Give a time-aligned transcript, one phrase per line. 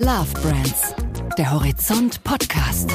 [0.00, 0.94] Love Brands,
[1.36, 2.88] der Horizont Podcast.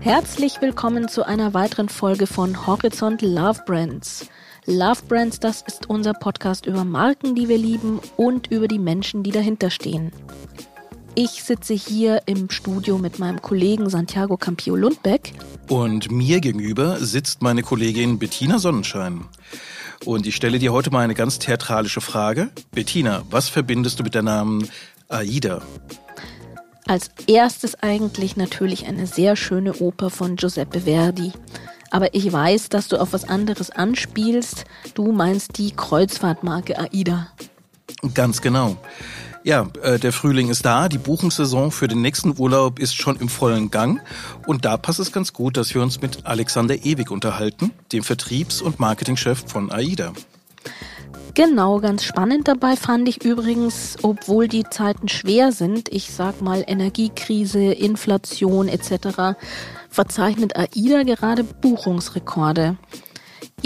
[0.00, 4.28] Herzlich willkommen zu einer weiteren Folge von Horizont Love Brands.
[4.66, 9.22] Love Brands, das ist unser Podcast über Marken, die wir lieben und über die Menschen,
[9.22, 10.12] die dahinter stehen.
[11.16, 15.32] Ich sitze hier im Studio mit meinem Kollegen Santiago Campio Lundbeck.
[15.68, 19.26] Und mir gegenüber sitzt meine Kollegin Bettina Sonnenschein.
[20.04, 22.50] Und ich stelle dir heute mal eine ganz theatralische Frage.
[22.72, 24.68] Bettina, was verbindest du mit der Namen
[25.08, 25.62] Aida?
[26.88, 31.30] Als erstes eigentlich natürlich eine sehr schöne Oper von Giuseppe Verdi.
[31.92, 34.64] Aber ich weiß, dass du auf was anderes anspielst.
[34.94, 37.28] Du meinst die Kreuzfahrtmarke AIDA.
[38.14, 38.76] Ganz genau.
[39.44, 43.28] Ja, äh, der Frühling ist da, die Buchungssaison für den nächsten Urlaub ist schon im
[43.28, 44.00] vollen Gang
[44.46, 48.62] und da passt es ganz gut, dass wir uns mit Alexander Ewig unterhalten, dem Vertriebs-
[48.62, 50.14] und Marketingchef von AIDA.
[51.34, 56.64] Genau, ganz spannend dabei fand ich übrigens, obwohl die Zeiten schwer sind, ich sag mal
[56.66, 59.36] Energiekrise, Inflation etc.,
[59.90, 62.78] verzeichnet AIDA gerade Buchungsrekorde.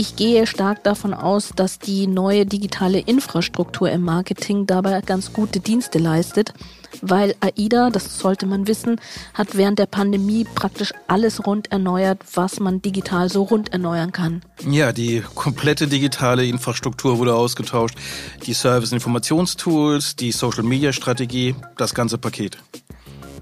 [0.00, 5.58] Ich gehe stark davon aus, dass die neue digitale Infrastruktur im Marketing dabei ganz gute
[5.58, 6.54] Dienste leistet,
[7.02, 9.00] weil AIDA, das sollte man wissen,
[9.34, 14.42] hat während der Pandemie praktisch alles rund erneuert, was man digital so rund erneuern kann.
[14.70, 17.98] Ja, die komplette digitale Infrastruktur wurde ausgetauscht,
[18.46, 22.56] die Service-Informationstools, die Social-Media-Strategie, das ganze Paket.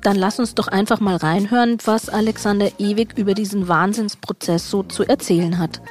[0.00, 5.04] Dann lass uns doch einfach mal reinhören, was Alexander Ewig über diesen Wahnsinnsprozess so zu
[5.04, 5.82] erzählen hat.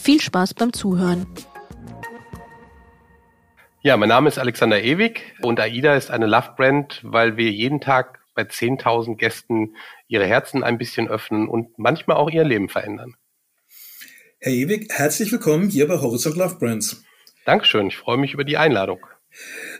[0.00, 1.26] Viel Spaß beim Zuhören.
[3.82, 8.20] Ja, mein Name ist Alexander Ewig und AIDA ist eine Love-Brand, weil wir jeden Tag
[8.34, 9.76] bei 10.000 Gästen
[10.06, 13.16] ihre Herzen ein bisschen öffnen und manchmal auch ihr Leben verändern.
[14.40, 17.04] Herr Ewig, herzlich willkommen hier bei Horizont Love Brands.
[17.44, 19.00] Dankeschön, ich freue mich über die Einladung.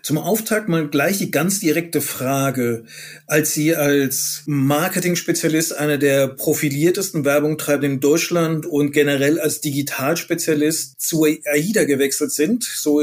[0.02, 2.84] Zum Auftakt mal gleich die ganz direkte Frage.
[3.26, 11.24] Als Sie als Marketing-Spezialist einer der profiliertesten Werbungtreibenden in Deutschland und generell als Digitalspezialist zu
[11.24, 13.02] AIDA gewechselt sind, so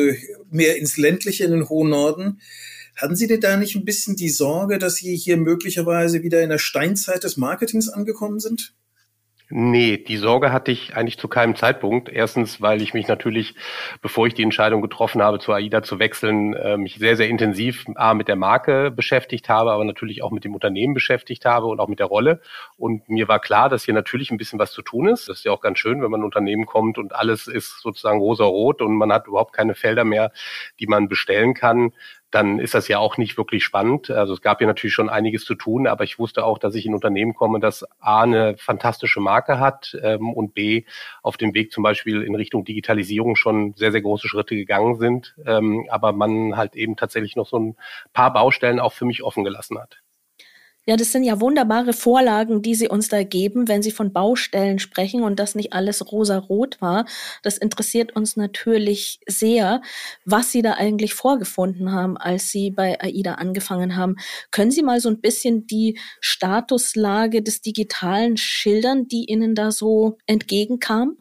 [0.50, 2.40] mehr ins ländliche, in den hohen Norden,
[2.96, 6.50] hatten Sie denn da nicht ein bisschen die Sorge, dass Sie hier möglicherweise wieder in
[6.50, 8.74] der Steinzeit des Marketings angekommen sind?
[9.50, 12.10] Nee, die Sorge hatte ich eigentlich zu keinem Zeitpunkt.
[12.10, 13.54] Erstens, weil ich mich natürlich,
[14.02, 17.86] bevor ich die Entscheidung getroffen habe, zu AIDA zu wechseln, äh, mich sehr, sehr intensiv
[17.94, 21.80] A, mit der Marke beschäftigt habe, aber natürlich auch mit dem Unternehmen beschäftigt habe und
[21.80, 22.42] auch mit der Rolle.
[22.76, 25.30] Und mir war klar, dass hier natürlich ein bisschen was zu tun ist.
[25.30, 27.82] Das ist ja auch ganz schön, wenn man in ein Unternehmen kommt und alles ist
[27.82, 30.32] sozusagen rosa-rot und man hat überhaupt keine Felder mehr,
[30.80, 31.94] die man bestellen kann
[32.35, 34.09] dann ist das ja auch nicht wirklich spannend.
[34.09, 36.85] Also es gab ja natürlich schon einiges zu tun, aber ich wusste auch, dass ich
[36.85, 40.84] in ein Unternehmen komme, das A eine fantastische Marke hat ähm, und B
[41.23, 45.34] auf dem Weg zum Beispiel in Richtung Digitalisierung schon sehr, sehr große Schritte gegangen sind,
[45.46, 47.78] ähm, aber man halt eben tatsächlich noch so ein
[48.12, 50.02] paar Baustellen auch für mich offen gelassen hat.
[50.88, 54.78] Ja, das sind ja wunderbare Vorlagen, die Sie uns da geben, wenn Sie von Baustellen
[54.78, 57.06] sprechen und das nicht alles rosa-rot war.
[57.41, 59.81] Das interessiert uns natürlich sehr,
[60.25, 64.18] was Sie da eigentlich vorgefunden haben, als Sie bei AIDA angefangen haben.
[64.51, 70.17] Können Sie mal so ein bisschen die Statuslage des Digitalen schildern, die Ihnen da so
[70.28, 71.17] entgegenkam?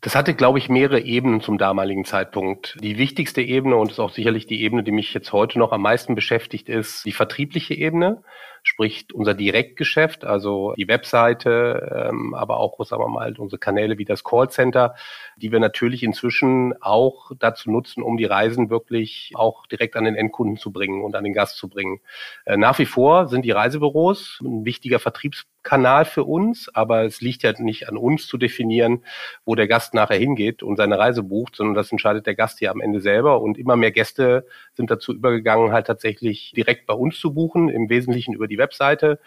[0.00, 2.78] Das hatte, glaube ich, mehrere Ebenen zum damaligen Zeitpunkt.
[2.82, 5.82] Die wichtigste Ebene und ist auch sicherlich die Ebene, die mich jetzt heute noch am
[5.82, 8.22] meisten beschäftigt, ist die vertriebliche Ebene
[8.62, 14.04] sprich unser Direktgeschäft, also die Webseite, ähm, aber auch, sagen wir mal, unsere Kanäle wie
[14.04, 14.94] das Callcenter,
[15.36, 20.14] die wir natürlich inzwischen auch dazu nutzen, um die Reisen wirklich auch direkt an den
[20.14, 22.00] Endkunden zu bringen und an den Gast zu bringen.
[22.44, 27.42] Äh, nach wie vor sind die Reisebüros ein wichtiger Vertriebskanal für uns, aber es liegt
[27.42, 29.04] ja nicht an uns zu definieren,
[29.44, 32.70] wo der Gast nachher hingeht und seine Reise bucht, sondern das entscheidet der Gast hier
[32.70, 33.40] am Ende selber.
[33.40, 37.88] Und immer mehr Gäste sind dazu übergegangen, halt tatsächlich direkt bei uns zu buchen, im
[37.88, 39.18] Wesentlichen über die Webseite.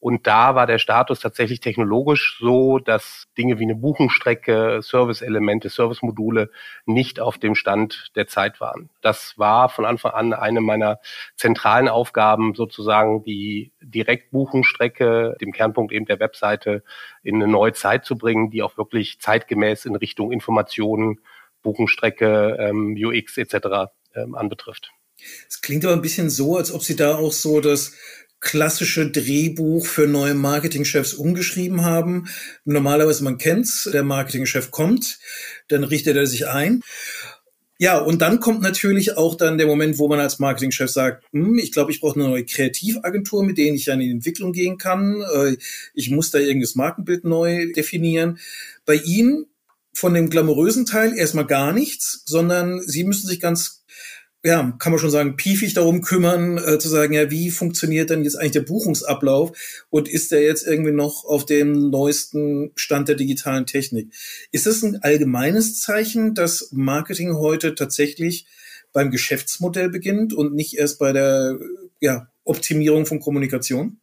[0.00, 6.50] Und da war der Status tatsächlich technologisch so, dass Dinge wie eine Buchungsstrecke, Service-Elemente, Service-Module
[6.86, 8.88] nicht auf dem Stand der Zeit waren.
[9.02, 11.00] Das war von Anfang an eine meiner
[11.36, 16.82] zentralen Aufgaben, sozusagen die Direktbuchungsstrecke, dem Kernpunkt eben der Webseite,
[17.22, 21.20] in eine neue Zeit zu bringen, die auch wirklich zeitgemäß in Richtung Informationen,
[21.62, 23.92] Buchungsstrecke, ähm, UX etc.
[24.14, 24.92] Ähm, anbetrifft.
[25.46, 27.94] Es klingt aber ein bisschen so, als ob Sie da auch so das
[28.40, 32.28] klassische Drehbuch für neue Marketingchefs umgeschrieben haben.
[32.64, 35.18] Normalerweise, man kennt's, der Marketingchef kommt,
[35.68, 36.82] dann richtet er sich ein.
[37.78, 41.58] Ja, und dann kommt natürlich auch dann der Moment, wo man als Marketingchef sagt, hm,
[41.58, 45.22] ich glaube, ich brauche eine neue Kreativagentur, mit denen ich an die Entwicklung gehen kann.
[45.22, 45.56] Äh,
[45.94, 48.38] ich muss da irgendein Markenbild neu definieren.
[48.84, 49.46] Bei Ihnen
[49.92, 53.79] von dem glamourösen Teil erstmal gar nichts, sondern sie müssen sich ganz
[54.42, 58.24] ja, kann man schon sagen, piefig darum kümmern, äh, zu sagen, ja, wie funktioniert denn
[58.24, 59.52] jetzt eigentlich der Buchungsablauf
[59.90, 64.14] und ist der jetzt irgendwie noch auf dem neuesten Stand der digitalen Technik?
[64.50, 68.46] Ist das ein allgemeines Zeichen, dass Marketing heute tatsächlich
[68.92, 71.58] beim Geschäftsmodell beginnt und nicht erst bei der
[72.00, 73.98] ja, Optimierung von Kommunikation?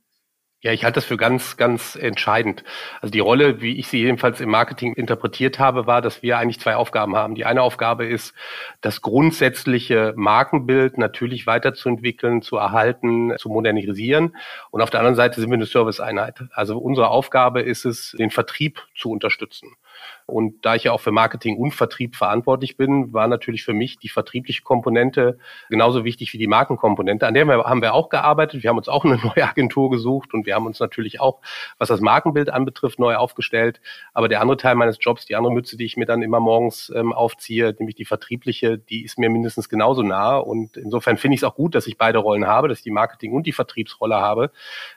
[0.62, 2.64] Ja, ich halte das für ganz, ganz entscheidend.
[3.00, 6.60] Also die Rolle, wie ich sie jedenfalls im Marketing interpretiert habe, war, dass wir eigentlich
[6.60, 7.36] zwei Aufgaben haben.
[7.36, 8.34] Die eine Aufgabe ist,
[8.82, 14.36] das grundsätzliche Markenbild natürlich weiterzuentwickeln, zu erhalten, zu modernisieren.
[14.72, 16.40] Und auf der anderen Seite sind wir eine Serviceeinheit.
[16.52, 19.76] Also unsere Aufgabe ist es, den Vertrieb zu unterstützen.
[20.28, 23.98] Und da ich ja auch für Marketing und Vertrieb verantwortlich bin, war natürlich für mich
[23.98, 25.40] die vertriebliche Komponente
[25.70, 27.26] genauso wichtig wie die Markenkomponente.
[27.26, 28.62] An der haben wir auch gearbeitet.
[28.62, 31.40] Wir haben uns auch eine neue Agentur gesucht und wir haben uns natürlich auch,
[31.78, 33.80] was das Markenbild anbetrifft, neu aufgestellt.
[34.14, 36.92] Aber der andere Teil meines Jobs, die andere Mütze, die ich mir dann immer morgens
[36.94, 40.36] ähm, aufziehe, nämlich die vertriebliche, die ist mir mindestens genauso nah.
[40.36, 42.92] Und insofern finde ich es auch gut, dass ich beide Rollen habe, dass ich die
[42.92, 44.52] Marketing- und die Vertriebsrolle habe,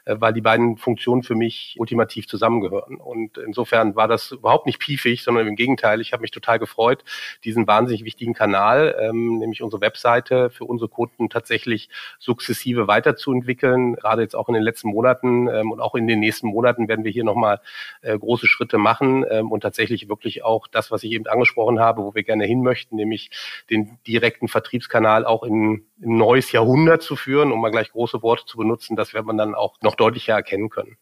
[0.06, 2.96] äh, weil die beiden Funktionen für mich ultimativ zusammengehören.
[2.96, 7.04] Und insofern war das überhaupt nicht piefig, sondern im Gegenteil, ich habe mich total gefreut,
[7.44, 11.88] diesen wahnsinnig wichtigen Kanal, ähm, nämlich unsere Webseite für unsere Kunden tatsächlich
[12.18, 13.94] sukzessive weiterzuentwickeln.
[13.94, 17.04] Gerade jetzt auch in den letzten Monaten ähm, und auch in den nächsten Monaten werden
[17.04, 17.60] wir hier nochmal
[18.02, 22.02] äh, große Schritte machen ähm, und tatsächlich wirklich auch das, was ich eben angesprochen habe,
[22.02, 23.30] wo wir gerne hin möchten, nämlich
[23.70, 28.44] den direkten Vertriebskanal auch in ein neues Jahrhundert zu führen, um mal gleich große Worte
[28.44, 30.96] zu benutzen, das wird man dann auch noch deutlicher erkennen können.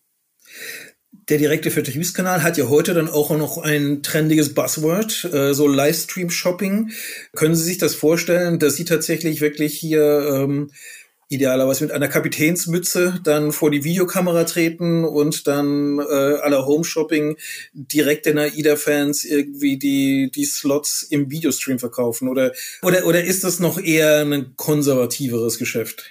[1.29, 6.91] Der direkte Vertriebskanal hat ja heute dann auch noch ein trendiges Buzzword, äh, so Livestream-Shopping.
[7.35, 10.71] Können Sie sich das vorstellen, dass Sie tatsächlich wirklich hier ähm,
[11.29, 17.37] idealerweise mit einer Kapitänsmütze dann vor die Videokamera treten und dann äh, aller Home-Shopping
[17.75, 22.29] direkt den AIDA-Fans irgendwie die, die Slots im Videostream verkaufen?
[22.29, 26.11] Oder, oder, oder ist das noch eher ein konservativeres Geschäft?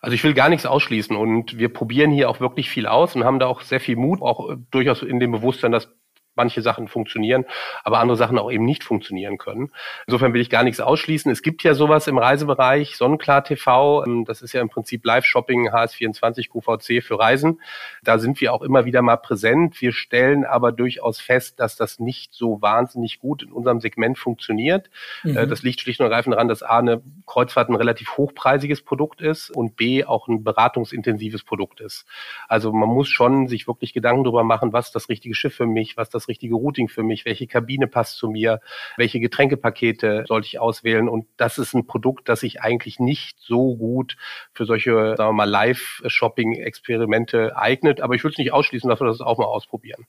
[0.00, 3.24] Also ich will gar nichts ausschließen und wir probieren hier auch wirklich viel aus und
[3.24, 5.88] haben da auch sehr viel Mut, auch durchaus in dem Bewusstsein, dass
[6.34, 7.44] manche Sachen funktionieren,
[7.84, 9.70] aber andere Sachen auch eben nicht funktionieren können.
[10.06, 11.30] Insofern will ich gar nichts ausschließen.
[11.30, 15.68] Es gibt ja sowas im Reisebereich, Sonnenklar TV, ähm, das ist ja im Prinzip Live-Shopping
[15.70, 17.60] HS24 QVC für Reisen.
[18.02, 19.80] Da sind wir auch immer wieder mal präsent.
[19.80, 24.90] Wir stellen aber durchaus fest, dass das nicht so wahnsinnig gut in unserem Segment funktioniert.
[25.22, 25.36] Mhm.
[25.36, 29.20] Äh, das liegt schlicht und ergreifend daran, dass A, eine Kreuzfahrt ein relativ hochpreisiges Produkt
[29.20, 32.06] ist und B, auch ein beratungsintensives Produkt ist.
[32.48, 35.96] Also man muss schon sich wirklich Gedanken darüber machen, was das richtige Schiff für mich,
[35.96, 38.60] was das das richtige Routing für mich, welche Kabine passt zu mir,
[38.96, 41.08] welche Getränkepakete sollte ich auswählen.
[41.08, 44.16] Und das ist ein Produkt, das sich eigentlich nicht so gut
[44.52, 48.00] für solche, sagen wir mal, Live-Shopping-Experimente eignet.
[48.00, 50.06] Aber ich würde es nicht ausschließen, dass wir das auch mal ausprobieren.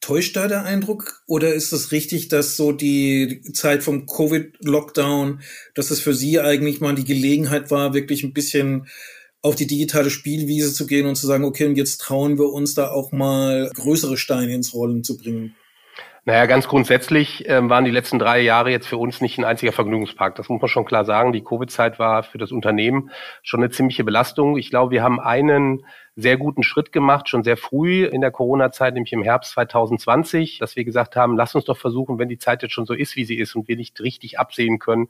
[0.00, 5.42] Täuscht da der Eindruck oder ist es richtig, dass so die Zeit vom Covid-Lockdown,
[5.74, 8.86] dass es für Sie eigentlich mal die Gelegenheit war, wirklich ein bisschen
[9.42, 12.74] auf die digitale Spielwiese zu gehen und zu sagen, okay, und jetzt trauen wir uns
[12.74, 15.56] da auch mal größere Steine ins Rollen zu bringen?
[16.24, 19.72] Naja, ganz grundsätzlich ähm, waren die letzten drei Jahre jetzt für uns nicht ein einziger
[19.72, 20.36] Vergnügungspark.
[20.36, 21.32] Das muss man schon klar sagen.
[21.32, 23.10] Die Covid-Zeit war für das Unternehmen
[23.42, 24.56] schon eine ziemliche Belastung.
[24.56, 25.84] Ich glaube, wir haben einen
[26.14, 30.76] sehr guten Schritt gemacht, schon sehr früh in der Corona-Zeit, nämlich im Herbst 2020, dass
[30.76, 33.24] wir gesagt haben, lass uns doch versuchen, wenn die Zeit jetzt schon so ist, wie
[33.24, 35.08] sie ist und wir nicht richtig absehen können,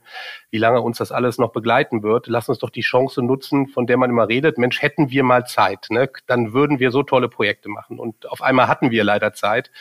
[0.49, 3.85] wie lange uns das alles noch begleiten wird, lass uns doch die Chance nutzen, von
[3.85, 6.09] der man immer redet, Mensch, hätten wir mal Zeit, ne?
[6.27, 7.99] dann würden wir so tolle Projekte machen.
[7.99, 9.71] Und auf einmal hatten wir leider Zeit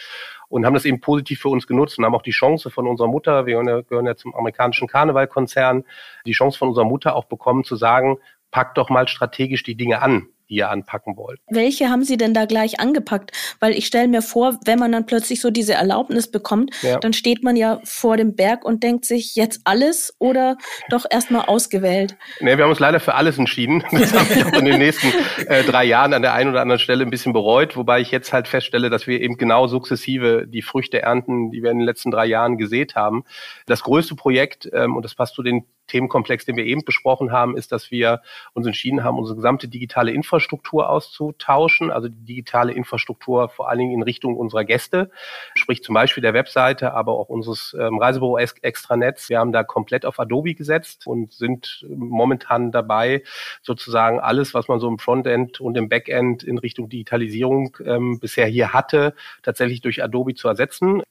[0.48, 3.08] und haben das eben positiv für uns genutzt und haben auch die Chance von unserer
[3.08, 5.84] Mutter, wir gehören ja, zum amerikanischen Karnevalkonzern,
[6.26, 8.18] die Chance von unserer Mutter auch bekommen zu sagen,
[8.50, 11.40] pack doch mal strategisch die Dinge an ihr anpacken wollt.
[11.48, 13.32] Welche haben Sie denn da gleich angepackt?
[13.58, 16.98] Weil ich stelle mir vor, wenn man dann plötzlich so diese Erlaubnis bekommt, ja.
[16.98, 20.56] dann steht man ja vor dem Berg und denkt sich, jetzt alles oder
[20.90, 22.16] doch erstmal ausgewählt?
[22.40, 23.82] Nee, wir haben uns leider für alles entschieden.
[23.90, 25.08] Das habe ich auch in den nächsten
[25.46, 28.32] äh, drei Jahren an der einen oder anderen Stelle ein bisschen bereut, wobei ich jetzt
[28.32, 32.10] halt feststelle, dass wir eben genau sukzessive die Früchte ernten, die wir in den letzten
[32.10, 33.24] drei Jahren gesät haben.
[33.66, 37.56] Das größte Projekt, ähm, und das passt zu den Themenkomplex, den wir eben besprochen haben,
[37.56, 38.22] ist, dass wir
[38.54, 40.41] uns entschieden haben, unsere gesamte digitale Infrastruktur
[40.88, 45.10] auszutauschen, also die digitale Infrastruktur vor allen Dingen in Richtung unserer Gäste,
[45.54, 49.28] sprich zum Beispiel der Webseite, aber auch unseres ähm, Reisebüro Extranetz.
[49.28, 53.22] Wir haben da komplett auf Adobe gesetzt und sind momentan dabei,
[53.62, 58.46] sozusagen alles, was man so im Frontend und im Backend in Richtung Digitalisierung ähm, bisher
[58.46, 61.02] hier hatte, tatsächlich durch Adobe zu ersetzen.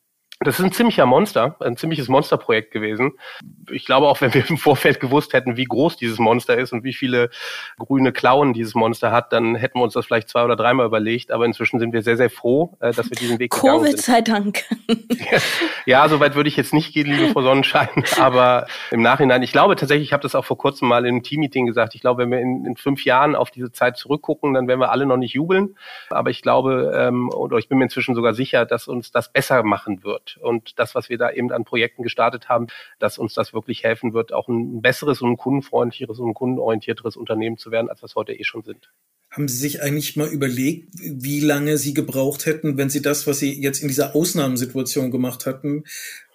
[0.43, 3.11] Das ist ein ziemlicher Monster, ein ziemliches Monsterprojekt gewesen.
[3.69, 6.83] Ich glaube auch, wenn wir im Vorfeld gewusst hätten, wie groß dieses Monster ist und
[6.83, 7.29] wie viele
[7.77, 11.31] grüne Klauen dieses Monster hat, dann hätten wir uns das vielleicht zwei oder dreimal überlegt.
[11.31, 13.91] Aber inzwischen sind wir sehr, sehr froh, äh, dass wir diesen Weg gegangen sind.
[13.91, 14.63] Covid sei Dank.
[15.85, 17.89] ja, so weit würde ich jetzt nicht gehen, liebe Frau Sonnenschein.
[18.19, 21.23] Aber im Nachhinein, ich glaube tatsächlich, ich habe das auch vor kurzem mal in einem
[21.23, 24.67] Team-Meeting gesagt, ich glaube, wenn wir in, in, fünf Jahren auf diese Zeit zurückgucken, dann
[24.67, 25.75] werden wir alle noch nicht jubeln.
[26.09, 29.61] Aber ich glaube, ähm, oder ich bin mir inzwischen sogar sicher, dass uns das besser
[29.61, 32.67] machen wird und das, was wir da eben an Projekten gestartet haben,
[32.99, 37.15] dass uns das wirklich helfen wird, auch ein besseres und ein kundenfreundlicheres und ein kundenorientierteres
[37.15, 38.91] Unternehmen zu werden, als wir es heute eh schon sind.
[39.31, 43.39] Haben Sie sich eigentlich mal überlegt, wie lange Sie gebraucht hätten, wenn Sie das, was
[43.39, 45.85] Sie jetzt in dieser Ausnahmesituation gemacht hatten,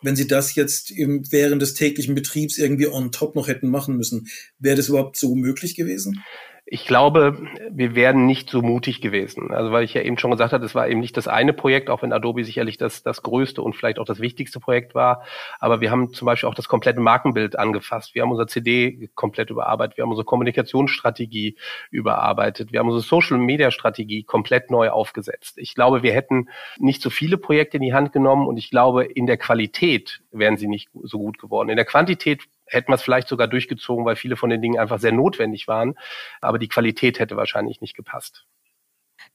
[0.00, 3.98] wenn Sie das jetzt im, während des täglichen Betriebs irgendwie on top noch hätten machen
[3.98, 4.28] müssen?
[4.58, 6.24] Wäre das überhaupt so möglich gewesen?
[6.68, 7.38] Ich glaube,
[7.70, 9.52] wir wären nicht so mutig gewesen.
[9.52, 11.88] Also weil ich ja eben schon gesagt habe, es war eben nicht das eine Projekt,
[11.88, 15.22] auch wenn Adobe sicherlich das, das größte und vielleicht auch das wichtigste Projekt war.
[15.60, 18.16] Aber wir haben zum Beispiel auch das komplette Markenbild angefasst.
[18.16, 19.96] Wir haben unser CD komplett überarbeitet.
[19.96, 21.56] Wir haben unsere Kommunikationsstrategie
[21.92, 22.72] überarbeitet.
[22.72, 25.58] Wir haben unsere Social-Media-Strategie komplett neu aufgesetzt.
[25.58, 29.04] Ich glaube, wir hätten nicht so viele Projekte in die Hand genommen und ich glaube,
[29.04, 31.68] in der Qualität wären sie nicht so gut geworden.
[31.68, 34.98] In der Quantität hätten wir es vielleicht sogar durchgezogen, weil viele von den Dingen einfach
[34.98, 35.94] sehr notwendig waren.
[36.40, 38.46] Aber die Qualität hätte wahrscheinlich nicht gepasst.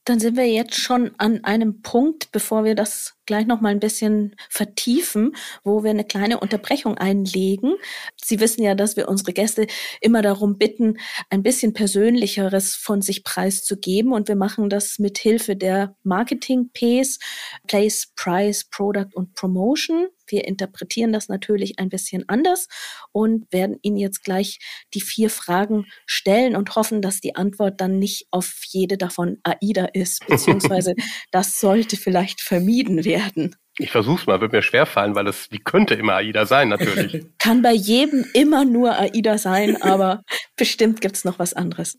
[0.04, 3.78] Dann sind wir jetzt schon an einem Punkt, bevor wir das gleich noch mal ein
[3.78, 7.74] bisschen vertiefen, wo wir eine kleine Unterbrechung einlegen.
[8.20, 9.66] Sie wissen ja, dass wir unsere Gäste
[10.00, 10.98] immer darum bitten,
[11.30, 17.20] ein bisschen persönlicheres von sich preiszugeben und wir machen das mit Hilfe der Marketing Ps,
[17.68, 20.08] Place, Price, Product und Promotion.
[20.32, 22.68] Wir interpretieren das natürlich ein bisschen anders
[23.12, 24.58] und werden Ihnen jetzt gleich
[24.94, 29.84] die vier Fragen stellen und hoffen, dass die Antwort dann nicht auf jede davon AIDA
[29.92, 30.94] ist, beziehungsweise
[31.30, 33.54] das sollte vielleicht vermieden werden.
[33.78, 37.24] Ich versuch's mal, wird mir schwer fallen, weil es, die könnte immer AIDA sein, natürlich.
[37.38, 40.22] Kann bei jedem immer nur AIDA sein, aber
[40.56, 41.98] bestimmt gibt's noch was anderes.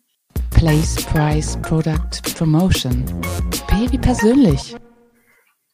[0.52, 3.04] Place, Price, Product, Promotion.
[3.68, 4.76] P wie persönlich.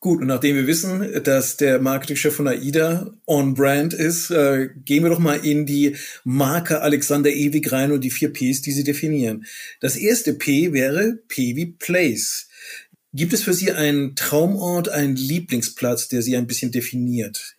[0.01, 5.03] Gut, und nachdem wir wissen, dass der Marketingchef von AIDA on brand ist, äh, gehen
[5.03, 8.86] wir doch mal in die Marke Alexander Ewig rein und die vier Ps, die sie
[8.86, 9.46] definieren.
[9.82, 12.48] Das erste P wäre P wie Place.
[13.12, 17.58] Gibt es für Sie einen Traumort, einen Lieblingsplatz, der Sie ein bisschen definiert?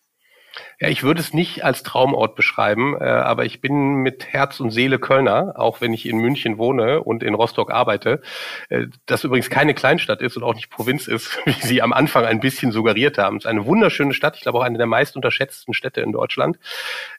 [0.82, 4.70] Ja, ich würde es nicht als Traumort beschreiben, äh, aber ich bin mit Herz und
[4.70, 8.22] Seele Kölner, auch wenn ich in München wohne und in Rostock arbeite.
[8.70, 12.25] Äh, das übrigens keine Kleinstadt ist und auch nicht Provinz ist, wie Sie am Anfang
[12.25, 13.37] ein bisschen suggeriert haben.
[13.37, 16.58] Es ist eine wunderschöne Stadt, ich glaube auch eine der meist unterschätzten Städte in Deutschland.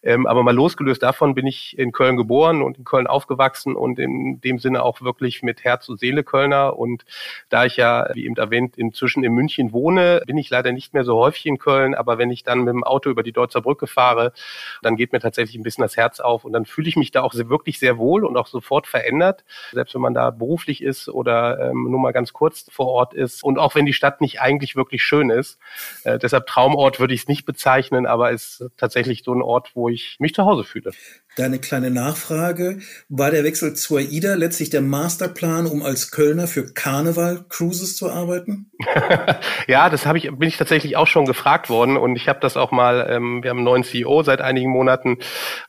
[0.01, 3.99] Ähm, aber mal losgelöst davon bin ich in Köln geboren und in Köln aufgewachsen und
[3.99, 6.79] in dem Sinne auch wirklich mit Herz und Seele Kölner.
[6.79, 7.05] Und
[7.49, 11.03] da ich ja, wie eben erwähnt, inzwischen in München wohne, bin ich leider nicht mehr
[11.03, 11.93] so häufig in Köln.
[11.93, 14.33] Aber wenn ich dann mit dem Auto über die Deutsche Deutzer Brücke fahre,
[14.81, 17.21] dann geht mir tatsächlich ein bisschen das Herz auf und dann fühle ich mich da
[17.21, 21.69] auch wirklich sehr wohl und auch sofort verändert, selbst wenn man da beruflich ist oder
[21.69, 24.75] ähm, nur mal ganz kurz vor Ort ist und auch wenn die Stadt nicht eigentlich
[24.75, 25.59] wirklich schön ist.
[26.03, 29.89] Äh, deshalb Traumort würde ich es nicht bezeichnen, aber ist tatsächlich so ein Ort, wo
[29.89, 30.91] ich mich zu Hause fühle.
[31.37, 32.79] Deine kleine Nachfrage.
[33.07, 38.11] War der Wechsel zur AIDA letztlich der Masterplan, um als Kölner für Karneval Cruises zu
[38.11, 38.69] arbeiten?
[39.67, 42.57] ja, das habe ich, bin ich tatsächlich auch schon gefragt worden und ich habe das
[42.57, 45.19] auch mal, ähm, wir haben einen neuen CEO seit einigen Monaten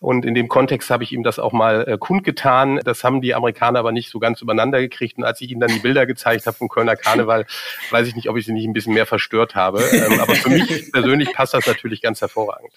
[0.01, 2.81] und in dem Kontext habe ich ihm das auch mal äh, kundgetan.
[2.85, 5.71] Das haben die Amerikaner aber nicht so ganz übereinander gekriegt und als ich ihnen dann
[5.71, 7.47] die Bilder gezeigt habe vom Kölner Karneval,
[7.91, 9.81] weiß ich nicht, ob ich sie nicht ein bisschen mehr verstört habe.
[9.93, 12.73] Ähm, aber für mich persönlich passt das natürlich ganz hervorragend.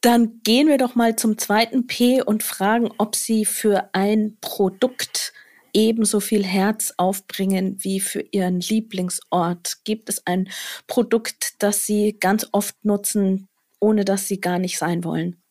[0.00, 5.32] Dann gehen wir doch mal zum zweiten P und fragen, ob Sie für ein Produkt
[5.72, 9.84] ebenso viel Herz aufbringen wie für Ihren Lieblingsort.
[9.84, 10.48] Gibt es ein
[10.86, 13.48] Produkt, das Sie ganz oft nutzen,
[13.80, 15.42] ohne dass Sie gar nicht sein wollen?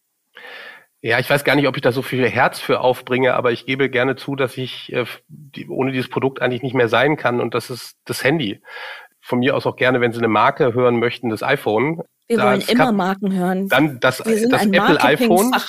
[1.01, 3.65] Ja, ich weiß gar nicht, ob ich da so viel Herz für aufbringe, aber ich
[3.65, 7.39] gebe gerne zu, dass ich äh, die, ohne dieses Produkt eigentlich nicht mehr sein kann
[7.39, 8.61] und das ist das Handy.
[9.21, 12.01] Von mir aus auch gerne, wenn Sie eine Marke hören möchten, das iPhone.
[12.29, 13.69] Wir wollen immer kann, Marken hören.
[13.69, 15.51] Dann das, das Apple iPhone.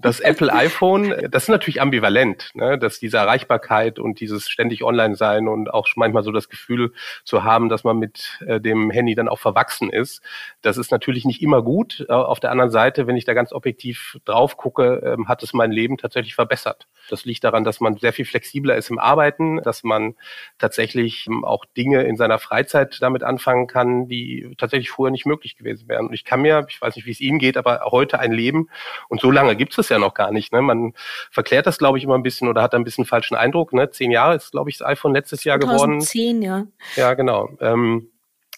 [0.00, 2.78] Das Apple iPhone, das ist natürlich ambivalent, ne?
[2.78, 6.92] dass diese Erreichbarkeit und dieses ständig online sein und auch manchmal so das Gefühl
[7.24, 10.22] zu haben, dass man mit äh, dem Handy dann auch verwachsen ist.
[10.62, 12.04] Das ist natürlich nicht immer gut.
[12.08, 15.72] Auf der anderen Seite, wenn ich da ganz objektiv drauf gucke, äh, hat es mein
[15.72, 16.86] Leben tatsächlich verbessert.
[17.08, 20.14] Das liegt daran, dass man sehr viel flexibler ist im Arbeiten, dass man
[20.58, 25.56] tatsächlich ähm, auch Dinge in seiner Freizeit damit anfangen kann, die tatsächlich früher nicht möglich
[25.56, 26.06] gewesen gewesen wären.
[26.08, 28.68] Und ich kann mir, ich weiß nicht, wie es Ihnen geht, aber heute ein Leben,
[29.08, 30.52] und so lange gibt es ja noch gar nicht.
[30.52, 30.62] Ne?
[30.62, 30.92] Man
[31.30, 33.72] verklärt das, glaube ich, immer ein bisschen oder hat ein bisschen falschen Eindruck.
[33.72, 33.90] Ne?
[33.90, 36.00] Zehn Jahre ist, glaube ich, das iPhone letztes Jahr 2010, geworden.
[36.00, 36.66] Zehn, ja.
[36.96, 37.50] Ja, genau.
[37.60, 38.10] Ähm,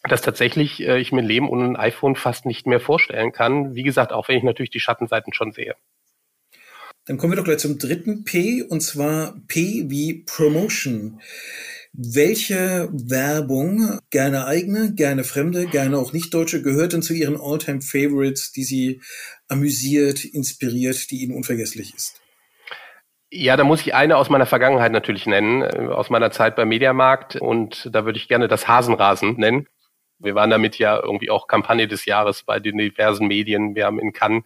[0.08, 3.74] dass tatsächlich äh, ich mir ein Leben ohne ein iPhone fast nicht mehr vorstellen kann.
[3.74, 5.74] Wie gesagt, auch wenn ich natürlich die Schattenseiten schon sehe.
[7.06, 11.20] Dann kommen wir doch gleich zum dritten P, und zwar P wie Promotion.
[11.92, 17.80] Welche Werbung, gerne eigene, gerne fremde, gerne auch nicht deutsche, gehört denn zu Ihren Alltime
[17.80, 19.00] favorites die Sie
[19.48, 22.20] amüsiert, inspiriert, die Ihnen unvergesslich ist?
[23.30, 26.68] Ja, da muss ich eine aus meiner Vergangenheit natürlich nennen, äh, aus meiner Zeit beim
[26.68, 27.36] Mediamarkt.
[27.36, 29.66] Und da würde ich gerne das Hasenrasen nennen.
[30.18, 33.74] Wir waren damit ja irgendwie auch Kampagne des Jahres bei den diversen Medien.
[33.74, 34.44] Wir haben in Cannes,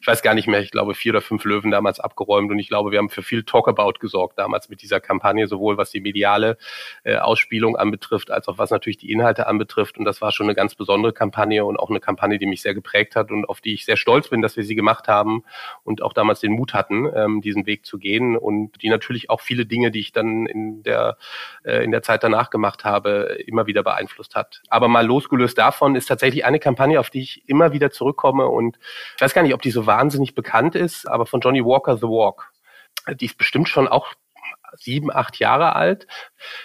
[0.00, 2.68] ich weiß gar nicht mehr, ich glaube vier oder fünf Löwen damals abgeräumt und ich
[2.68, 6.58] glaube, wir haben für viel Talkabout gesorgt damals mit dieser Kampagne, sowohl was die mediale
[7.04, 9.96] äh, Ausspielung anbetrifft, als auch was natürlich die Inhalte anbetrifft.
[9.96, 12.74] Und das war schon eine ganz besondere Kampagne und auch eine Kampagne, die mich sehr
[12.74, 15.44] geprägt hat und auf die ich sehr stolz bin, dass wir sie gemacht haben
[15.84, 19.40] und auch damals den Mut hatten, ähm, diesen Weg zu gehen und die natürlich auch
[19.40, 21.16] viele Dinge, die ich dann in der,
[21.64, 24.62] äh, in der Zeit danach gemacht habe, immer wieder beeinflusst hat.
[24.68, 28.78] Aber mal losgelöst davon ist tatsächlich eine Kampagne, auf die ich immer wieder zurückkomme und
[29.16, 32.04] ich weiß gar nicht, ob die so wahnsinnig bekannt ist, aber von Johnny Walker The
[32.04, 32.50] Walk.
[33.20, 34.14] Die ist bestimmt schon auch
[34.76, 36.06] sieben, acht Jahre alt.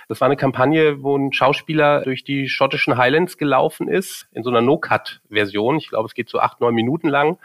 [0.08, 4.50] Das war eine Kampagne, wo ein Schauspieler durch die schottischen Highlands gelaufen ist, in so
[4.50, 5.78] einer No-Cut-Version.
[5.78, 7.38] Ich glaube, es geht so acht, neun Minuten lang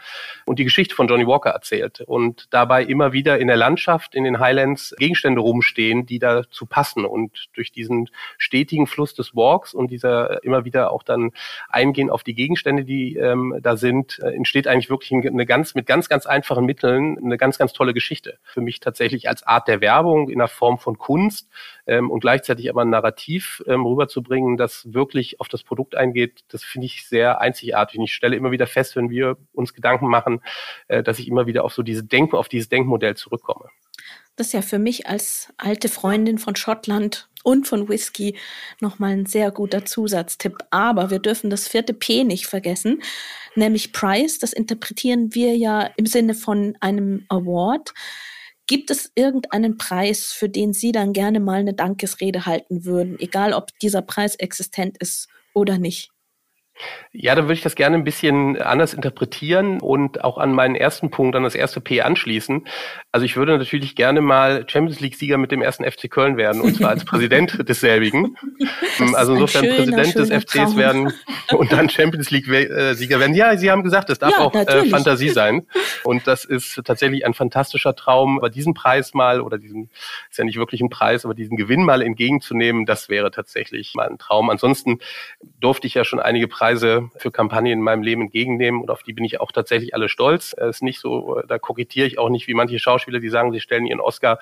[0.45, 4.23] und die Geschichte von Johnny Walker erzählt und dabei immer wieder in der Landschaft, in
[4.23, 9.91] den Highlands Gegenstände rumstehen, die dazu passen und durch diesen stetigen Fluss des Walks und
[9.91, 11.31] dieser immer wieder auch dann
[11.69, 15.85] eingehen auf die Gegenstände, die ähm, da sind, äh, entsteht eigentlich wirklich eine ganz, mit
[15.85, 18.37] ganz, ganz einfachen Mitteln eine ganz, ganz tolle Geschichte.
[18.43, 21.49] Für mich tatsächlich als Art der Werbung in einer Form von Kunst
[21.87, 26.63] ähm, und gleichzeitig aber ein Narrativ ähm, rüberzubringen, das wirklich auf das Produkt eingeht, das
[26.63, 27.97] finde ich sehr einzigartig.
[27.99, 30.41] Und ich stelle immer wieder fest, wenn wir uns Gedanken machen,
[30.87, 33.69] äh, dass ich immer wieder auf so diese Denken, auf dieses Denkmodell zurückkomme.
[34.35, 38.35] Das ist ja für mich als alte Freundin von Schottland und von Whisky
[38.79, 40.57] nochmal ein sehr guter Zusatztipp.
[40.71, 43.03] Aber wir dürfen das vierte P nicht vergessen,
[43.55, 44.39] nämlich Price.
[44.39, 47.93] Das interpretieren wir ja im Sinne von einem Award.
[48.65, 53.53] Gibt es irgendeinen Preis, für den Sie dann gerne mal eine Dankesrede halten würden, egal
[53.53, 56.12] ob dieser Preis existent ist oder nicht?
[57.15, 61.11] Ja, dann würde ich das gerne ein bisschen anders interpretieren und auch an meinen ersten
[61.11, 62.67] Punkt, an das erste P anschließen.
[63.11, 66.75] Also ich würde natürlich gerne mal Champions League-Sieger mit dem ersten FC Köln werden, und
[66.75, 68.35] zwar als Präsident desselbigen.
[69.13, 70.77] Also insofern schöner, Präsident schöner des FCs Traum.
[70.77, 71.13] werden
[71.51, 73.35] und dann Champions League-Sieger werden.
[73.35, 75.67] Ja, Sie haben gesagt, das darf ja, auch äh, Fantasie sein.
[76.03, 78.39] Und das ist tatsächlich ein fantastischer Traum.
[78.39, 79.91] Aber diesen Preis mal, oder diesen,
[80.31, 84.09] ist ja nicht wirklich ein Preis, aber diesen Gewinn mal entgegenzunehmen, das wäre tatsächlich mal
[84.09, 84.49] ein Traum.
[84.49, 84.97] Ansonsten
[85.59, 89.03] durfte ich ja schon einige Preise Preise für Kampagnen in meinem Leben entgegennehmen und auf
[89.03, 90.55] die bin ich auch tatsächlich alle stolz.
[90.57, 93.59] Es ist nicht so, da kokettiere ich auch nicht wie manche Schauspieler, die sagen, sie
[93.59, 94.39] stellen ihren Oscar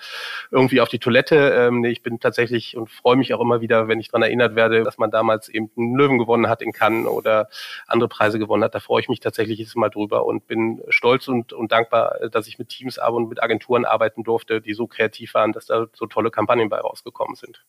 [0.51, 1.36] irgendwie auf die Toilette.
[1.36, 4.84] Ähm, ich bin tatsächlich und freue mich auch immer wieder, wenn ich daran erinnert werde,
[4.84, 7.49] dass man damals eben einen Löwen gewonnen hat in Cannes oder
[7.88, 8.75] andere Preise gewonnen hat.
[8.75, 12.47] Da freue ich mich tatsächlich jetzt Mal drüber und bin stolz und, und dankbar, dass
[12.47, 16.05] ich mit Teams und mit Agenturen arbeiten durfte, die so kreativ waren, dass da so
[16.05, 17.65] tolle Kampagnen bei rausgekommen sind.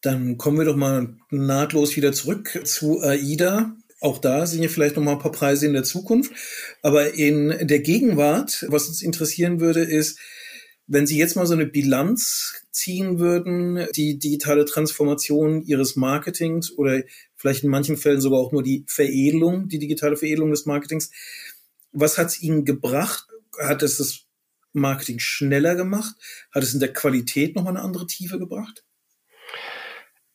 [0.00, 3.76] Dann kommen wir doch mal nahtlos wieder zurück zu AIDA.
[4.00, 6.32] Auch da sind ja vielleicht noch mal ein paar Preise in der Zukunft.
[6.82, 10.20] Aber in der Gegenwart, was uns interessieren würde, ist,
[10.86, 17.02] wenn Sie jetzt mal so eine Bilanz ziehen würden, die digitale Transformation Ihres Marketings oder
[17.36, 21.10] vielleicht in manchen Fällen sogar auch nur die Veredelung, die digitale Veredelung des Marketings,
[21.92, 23.26] was hat es Ihnen gebracht?
[23.60, 24.20] Hat es das
[24.72, 26.14] Marketing schneller gemacht?
[26.52, 28.84] Hat es in der Qualität nochmal eine andere Tiefe gebracht?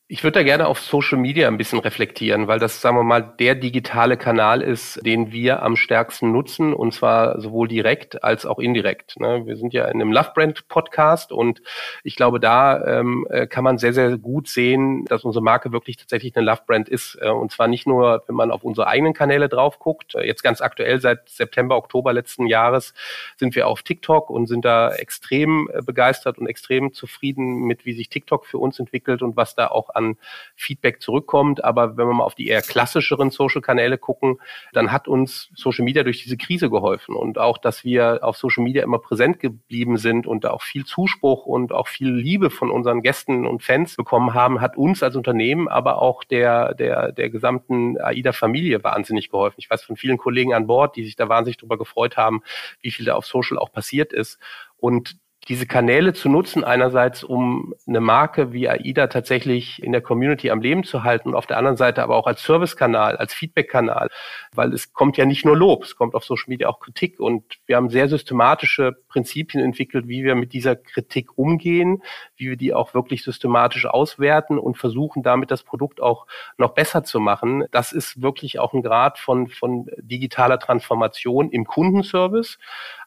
[0.09, 3.21] Ich würde da gerne auf Social Media ein bisschen reflektieren, weil das, sagen wir mal,
[3.39, 8.59] der digitale Kanal ist, den wir am stärksten nutzen, und zwar sowohl direkt als auch
[8.59, 9.17] indirekt.
[9.17, 9.43] Ne?
[9.45, 11.61] Wir sind ja in einem Love Brand Podcast und
[12.03, 15.95] ich glaube, da ähm, äh, kann man sehr, sehr gut sehen, dass unsere Marke wirklich
[15.95, 17.17] tatsächlich eine Love Brand ist.
[17.21, 20.15] Äh, und zwar nicht nur, wenn man auf unsere eigenen Kanäle drauf guckt.
[20.15, 22.93] Äh, jetzt ganz aktuell seit September, Oktober letzten Jahres
[23.37, 28.09] sind wir auf TikTok und sind da extrem begeistert und extrem zufrieden mit, wie sich
[28.09, 30.17] TikTok für uns entwickelt und was da auch an
[30.55, 31.63] Feedback zurückkommt.
[31.63, 34.39] Aber wenn wir mal auf die eher klassischeren Social-Kanäle gucken,
[34.73, 37.15] dann hat uns Social Media durch diese Krise geholfen.
[37.15, 40.85] Und auch, dass wir auf Social Media immer präsent geblieben sind und da auch viel
[40.85, 45.15] Zuspruch und auch viel Liebe von unseren Gästen und Fans bekommen haben, hat uns als
[45.15, 49.55] Unternehmen, aber auch der, der, der gesamten AIDA-Familie wahnsinnig geholfen.
[49.57, 52.43] Ich weiß von vielen Kollegen an Bord, die sich da wahnsinnig darüber gefreut haben,
[52.81, 54.39] wie viel da auf Social auch passiert ist.
[54.77, 60.49] Und diese Kanäle zu nutzen, einerseits um eine Marke wie AIDA tatsächlich in der Community
[60.49, 64.09] am Leben zu halten und auf der anderen Seite aber auch als Servicekanal, als Feedbackkanal,
[64.53, 67.43] weil es kommt ja nicht nur Lob, es kommt auf Social Media auch Kritik und
[67.65, 72.01] wir haben sehr systematische Prinzipien entwickelt, wie wir mit dieser Kritik umgehen,
[72.37, 76.25] wie wir die auch wirklich systematisch auswerten und versuchen damit das Produkt auch
[76.57, 77.65] noch besser zu machen.
[77.71, 82.57] Das ist wirklich auch ein Grad von, von digitaler Transformation im Kundenservice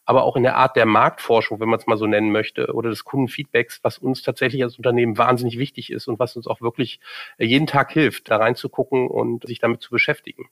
[0.06, 2.90] aber auch in der Art der Marktforschung, wenn man es mal so nennen möchte, oder
[2.90, 7.00] des Kundenfeedbacks, was uns tatsächlich als Unternehmen wahnsinnig wichtig ist und was uns auch wirklich
[7.38, 10.48] äh, jeden Tag hilft, da reinzugucken und sich damit zu beschäftigen.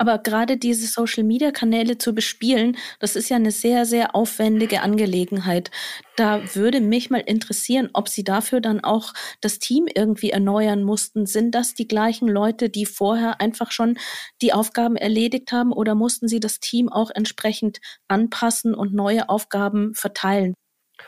[0.00, 5.70] Aber gerade diese Social-Media-Kanäle zu bespielen, das ist ja eine sehr, sehr aufwendige Angelegenheit.
[6.16, 11.26] Da würde mich mal interessieren, ob Sie dafür dann auch das Team irgendwie erneuern mussten.
[11.26, 13.98] Sind das die gleichen Leute, die vorher einfach schon
[14.40, 19.92] die Aufgaben erledigt haben oder mussten Sie das Team auch entsprechend anpassen und neue Aufgaben
[19.92, 20.54] verteilen?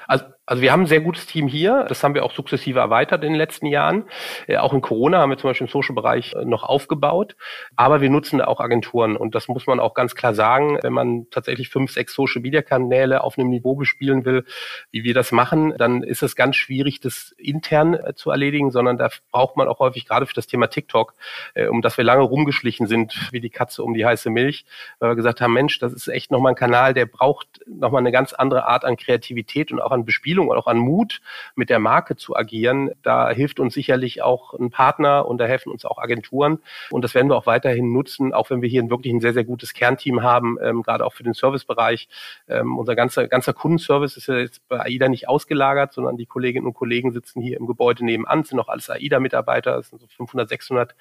[0.07, 1.87] Also, also wir haben ein sehr gutes Team hier.
[1.88, 4.05] Das haben wir auch sukzessive erweitert in den letzten Jahren.
[4.48, 7.37] Äh, auch in Corona haben wir zum Beispiel im Social-Bereich äh, noch aufgebaut.
[7.76, 9.16] Aber wir nutzen auch Agenturen.
[9.16, 10.78] Und das muss man auch ganz klar sagen.
[10.83, 14.44] Wenn man tatsächlich fünf, sechs Social-Media-Kanäle auf einem Niveau bespielen will,
[14.90, 18.98] wie wir das machen, dann ist es ganz schwierig, das intern äh, zu erledigen, sondern
[18.98, 21.14] da braucht man auch häufig gerade für das Thema TikTok,
[21.55, 24.64] äh, um das wir lange rumgeschlichen sind, wie die Katze um die heiße Milch,
[24.98, 28.12] weil wir gesagt haben, Mensch, das ist echt nochmal ein Kanal, der braucht nochmal eine
[28.12, 31.21] ganz andere Art an Kreativität und auch an Bespielung und auch an Mut,
[31.55, 32.90] mit der Marke zu agieren.
[33.03, 36.59] Da hilft uns sicherlich auch ein Partner und da helfen uns auch Agenturen.
[36.90, 39.45] Und das werden wir auch weiterhin nutzen, auch wenn wir hier wirklich ein sehr, sehr
[39.45, 42.09] gutes Kernteam haben, ähm, gerade auch für den Servicebereich.
[42.49, 46.66] Ähm, unser ganzer, ganzer Kundenservice ist ja jetzt bei AIDA nicht ausgelagert, sondern die Kolleginnen
[46.66, 50.49] und Kollegen sitzen hier im Gebäude nebenan, sind auch alles AIDA-Mitarbeiter, das sind so 500,
[50.49, 50.95] 600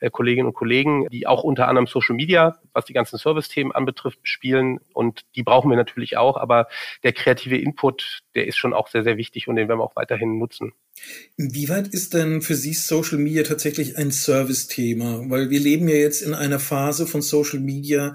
[0.00, 4.20] äh, Kolleginnen und Kollegen, die auch unter anderem Social Media, was die ganzen Service-Themen anbetrifft,
[4.22, 4.80] spielen.
[4.92, 6.36] Und die brauchen wir natürlich auch.
[6.36, 6.68] Aber
[7.02, 9.96] der kreative Input, der ist schon auch sehr, sehr wichtig und den werden wir auch
[9.96, 10.72] weiterhin nutzen.
[11.36, 15.28] Inwieweit ist denn für Sie Social Media tatsächlich ein Service-Thema?
[15.28, 18.14] Weil wir leben ja jetzt in einer Phase von Social Media,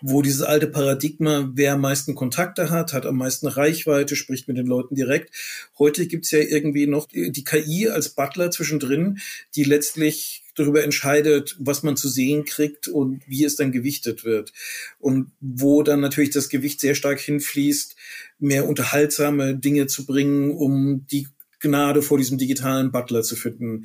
[0.00, 4.56] wo dieses alte Paradigma, wer am meisten Kontakte hat, hat am meisten Reichweite, spricht mit
[4.56, 5.34] den Leuten direkt.
[5.78, 9.18] Heute gibt's ja irgendwie noch die KI als Butler zwischendrin,
[9.54, 14.52] die letztlich darüber entscheidet, was man zu sehen kriegt und wie es dann gewichtet wird.
[14.98, 17.96] Und wo dann natürlich das Gewicht sehr stark hinfließt,
[18.38, 21.28] mehr unterhaltsame Dinge zu bringen, um die
[21.60, 23.84] Gnade vor diesem digitalen Butler zu finden.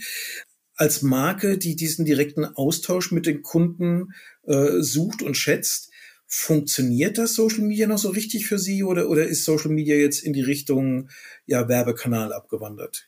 [0.76, 5.92] Als Marke, die diesen direkten Austausch mit den Kunden äh, sucht und schätzt,
[6.28, 10.24] funktioniert das Social Media noch so richtig für Sie oder, oder ist Social Media jetzt
[10.24, 11.10] in die Richtung
[11.46, 13.08] ja, Werbekanal abgewandert?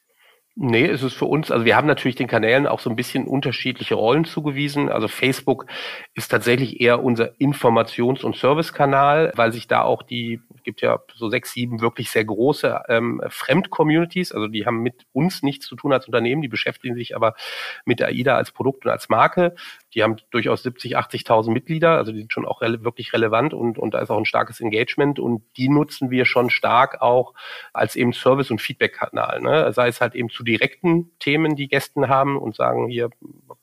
[0.61, 3.25] Nee, es ist für uns, also wir haben natürlich den Kanälen auch so ein bisschen
[3.27, 4.89] unterschiedliche Rollen zugewiesen.
[4.89, 5.67] Also Facebook
[6.15, 11.29] ist tatsächlich eher unser Informations- und Servicekanal, weil sich da auch die, gibt ja so
[11.29, 15.93] sechs, sieben wirklich sehr große ähm, Fremd-Communities, also die haben mit uns nichts zu tun
[15.93, 17.35] als Unternehmen, die beschäftigen sich aber
[17.85, 19.55] mit AIDA als Produkt und als Marke.
[19.93, 23.77] Die haben durchaus 70, 80.000 Mitglieder, also die sind schon auch re wirklich relevant und,
[23.77, 27.33] und da ist auch ein starkes Engagement und die nutzen wir schon stark auch
[27.73, 29.41] als eben Service- und Feedback-Kanal.
[29.41, 29.73] Ne?
[29.73, 33.09] Sei es halt eben zu direkten Themen, die Gästen haben und sagen, hier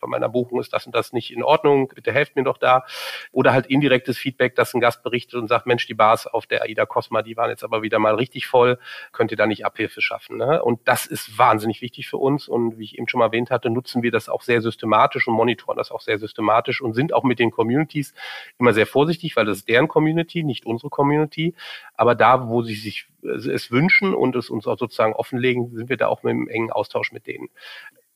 [0.01, 2.85] bei meiner Buchung ist das und das nicht in Ordnung, bitte helft mir doch da.
[3.33, 6.63] Oder halt indirektes Feedback, dass ein Gast berichtet und sagt, Mensch, die Bars auf der
[6.63, 8.79] AIDA Cosma, die waren jetzt aber wieder mal richtig voll,
[9.13, 10.37] könnt ihr da nicht Abhilfe schaffen.
[10.37, 10.63] Ne?
[10.63, 13.71] Und das ist wahnsinnig wichtig für uns und wie ich eben schon mal erwähnt hatte,
[13.71, 17.25] nutzen wir das auch sehr systematisch und monitoren das auch sehr systematisch und sind auch
[17.25, 18.15] mit den Communities
[18.59, 21.55] immer sehr vorsichtig, weil das ist deren Community, nicht unsere Community.
[21.95, 25.97] Aber da, wo sie sich es wünschen und es uns auch sozusagen offenlegen, sind wir
[25.97, 27.49] da auch mit einem engen Austausch mit denen.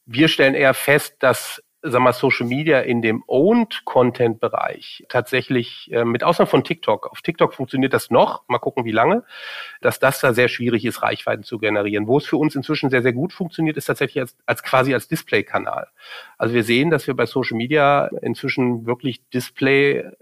[0.07, 6.23] Wir stellen eher fest, dass sag mal, Social Media in dem Owned-Content-Bereich tatsächlich, äh, mit
[6.23, 9.25] Ausnahme von TikTok, auf TikTok funktioniert das noch, mal gucken wie lange,
[9.81, 12.07] dass das da sehr schwierig ist, Reichweiten zu generieren.
[12.07, 15.09] Wo es für uns inzwischen sehr, sehr gut funktioniert, ist tatsächlich als, als quasi als
[15.09, 15.89] Display-Kanal.
[16.37, 19.23] Also wir sehen, dass wir bei Social Media inzwischen wirklich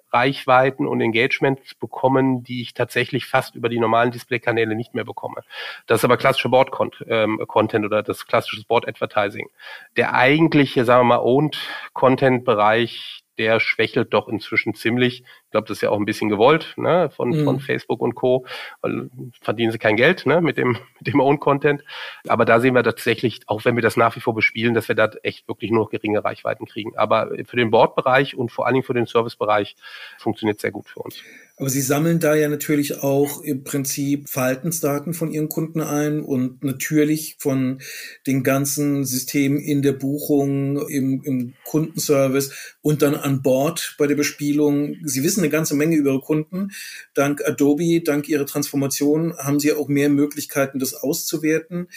[0.09, 5.42] Display-Reichweiten und Engagements bekommen, die ich tatsächlich fast über die normalen Display-Kanäle nicht mehr bekomme.
[5.87, 9.49] Das ist aber klassische Board-Content oder das klassische Board-Advertising.
[9.97, 11.59] Der eigentliche, sagen wir mal, Owned
[11.92, 15.23] Content-Bereich, der schwächelt doch inzwischen ziemlich.
[15.48, 17.44] Ich glaube, das ist ja auch ein bisschen gewollt ne, von, mhm.
[17.44, 18.44] von Facebook und Co.
[18.82, 19.08] Weil
[19.40, 21.82] verdienen sie kein Geld ne, mit dem, mit dem Own-Content.
[22.26, 24.94] Aber da sehen wir tatsächlich, auch wenn wir das nach wie vor bespielen, dass wir
[24.94, 26.98] da echt wirklich nur geringe Reichweiten kriegen.
[26.98, 29.74] Aber für den Bordbereich und vor allen Dingen für den Servicebereich
[30.18, 31.22] funktioniert sehr gut für uns.
[31.58, 36.62] Aber Sie sammeln da ja natürlich auch im Prinzip Verhaltensdaten von Ihren Kunden ein und
[36.62, 37.80] natürlich von
[38.28, 44.14] den ganzen Systemen in der Buchung, im, im Kundenservice und dann an Bord bei der
[44.14, 44.98] Bespielung.
[45.02, 46.72] Sie wissen eine ganze Menge über Ihre Kunden.
[47.14, 51.88] Dank Adobe, dank Ihrer Transformation haben Sie auch mehr Möglichkeiten, das auszuwerten.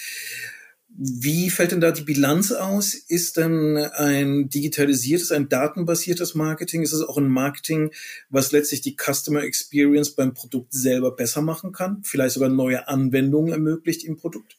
[0.93, 2.93] Wie fällt denn da die Bilanz aus?
[2.93, 6.83] Ist denn ein digitalisiertes, ein datenbasiertes Marketing?
[6.83, 7.91] Ist es auch ein Marketing,
[8.29, 12.01] was letztlich die Customer Experience beim Produkt selber besser machen kann?
[12.03, 14.57] Vielleicht sogar neue Anwendungen ermöglicht im Produkt?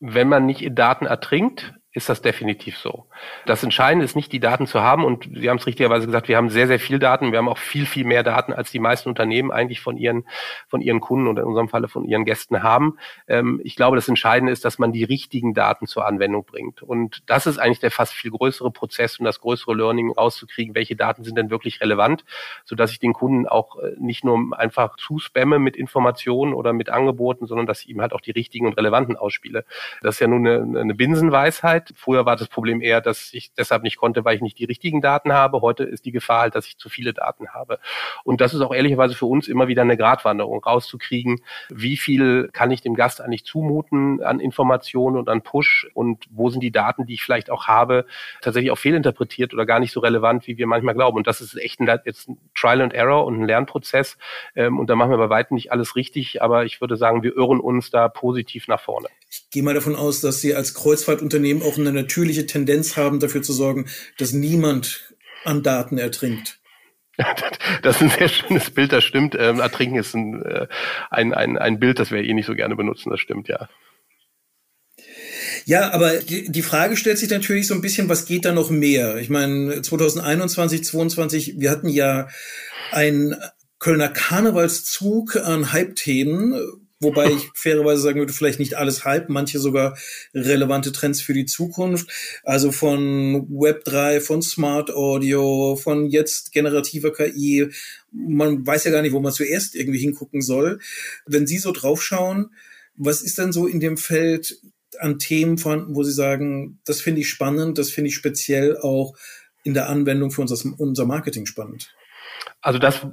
[0.00, 3.06] Wenn man nicht in Daten ertrinkt, ist das definitiv so.
[3.46, 5.04] Das Entscheidende ist nicht, die Daten zu haben.
[5.04, 7.32] Und Sie haben es richtigerweise gesagt, wir haben sehr, sehr viel Daten.
[7.32, 10.24] Wir haben auch viel, viel mehr Daten, als die meisten Unternehmen eigentlich von ihren,
[10.68, 12.96] von ihren Kunden oder in unserem Falle von ihren Gästen haben.
[13.26, 16.80] Ähm, ich glaube, das Entscheidende ist, dass man die richtigen Daten zur Anwendung bringt.
[16.80, 20.94] Und das ist eigentlich der fast viel größere Prozess und das größere Learning rauszukriegen, welche
[20.94, 22.24] Daten sind denn wirklich relevant,
[22.64, 27.46] sodass ich den Kunden auch äh, nicht nur einfach zuspamme mit Informationen oder mit Angeboten,
[27.46, 29.64] sondern dass ich ihm halt auch die richtigen und relevanten ausspiele.
[30.02, 31.79] Das ist ja nun eine, eine Binsenweisheit.
[31.80, 31.92] Zeit.
[31.96, 35.00] Früher war das Problem eher, dass ich deshalb nicht konnte, weil ich nicht die richtigen
[35.00, 35.60] Daten habe.
[35.60, 37.78] Heute ist die Gefahr halt, dass ich zu viele Daten habe.
[38.24, 42.70] Und das ist auch ehrlicherweise für uns immer wieder eine Gratwanderung, rauszukriegen, wie viel kann
[42.70, 47.06] ich dem Gast eigentlich zumuten an Informationen und an Push und wo sind die Daten,
[47.06, 48.06] die ich vielleicht auch habe,
[48.40, 51.16] tatsächlich auch fehlinterpretiert oder gar nicht so relevant, wie wir manchmal glauben.
[51.16, 54.18] Und das ist echt ein, jetzt ein Trial and Error und ein Lernprozess.
[54.54, 57.36] Ähm, und da machen wir bei weitem nicht alles richtig, aber ich würde sagen, wir
[57.36, 59.08] irren uns da positiv nach vorne.
[59.50, 63.52] Gehe mal davon aus, dass Sie als Kreuzfahrtunternehmen auch eine natürliche Tendenz haben, dafür zu
[63.52, 63.86] sorgen,
[64.18, 66.60] dass niemand an Daten ertrinkt.
[67.82, 69.36] Das ist ein sehr schönes Bild, das stimmt.
[69.38, 70.66] Ähm, Ertrinken ist ein, äh,
[71.10, 73.68] ein, ein, ein Bild, das wir eh nicht so gerne benutzen, das stimmt, ja.
[75.64, 78.70] Ja, aber die, die Frage stellt sich natürlich so ein bisschen, was geht da noch
[78.70, 79.16] mehr?
[79.16, 82.28] Ich meine, 2021, 2022, wir hatten ja
[82.92, 83.36] einen
[83.78, 89.96] Kölner Karnevalszug an Hype-Themen, Wobei ich fairerweise sagen würde, vielleicht nicht alles halb, manche sogar
[90.34, 92.10] relevante Trends für die Zukunft.
[92.44, 97.70] Also von Web3, von Smart Audio, von jetzt generativer KI.
[98.12, 100.78] Man weiß ja gar nicht, wo man zuerst irgendwie hingucken soll.
[101.24, 102.50] Wenn Sie so draufschauen,
[102.96, 104.60] was ist denn so in dem Feld
[104.98, 109.16] an Themen vorhanden, wo Sie sagen, das finde ich spannend, das finde ich speziell auch
[109.64, 111.94] in der Anwendung für unser, unser Marketing spannend?
[112.62, 113.06] Also das,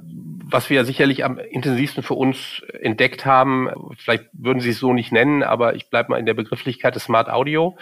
[0.50, 5.12] was wir sicherlich am intensivsten für uns entdeckt haben, vielleicht würden Sie es so nicht
[5.12, 7.76] nennen, aber ich bleibe mal in der Begrifflichkeit des Smart Audio.